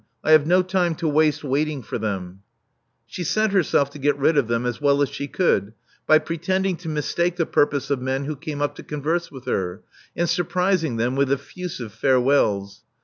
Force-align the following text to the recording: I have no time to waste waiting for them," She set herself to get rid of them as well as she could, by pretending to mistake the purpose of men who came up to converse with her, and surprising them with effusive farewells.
I 0.23 0.31
have 0.31 0.47
no 0.47 0.63
time 0.63 0.95
to 0.95 1.07
waste 1.07 1.43
waiting 1.43 1.83
for 1.83 1.99
them," 1.99 2.41
She 3.05 3.23
set 3.23 3.51
herself 3.51 3.91
to 3.91 3.99
get 3.99 4.17
rid 4.17 4.35
of 4.35 4.47
them 4.47 4.65
as 4.65 4.81
well 4.81 4.99
as 5.03 5.09
she 5.09 5.27
could, 5.27 5.73
by 6.07 6.17
pretending 6.17 6.75
to 6.77 6.89
mistake 6.89 7.35
the 7.35 7.45
purpose 7.45 7.91
of 7.91 8.01
men 8.01 8.25
who 8.25 8.35
came 8.35 8.63
up 8.63 8.73
to 8.77 8.83
converse 8.83 9.31
with 9.31 9.45
her, 9.45 9.83
and 10.15 10.27
surprising 10.27 10.97
them 10.97 11.15
with 11.15 11.31
effusive 11.31 11.93
farewells. 11.93 12.81